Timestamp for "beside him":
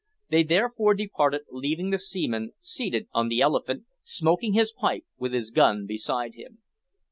5.85-6.57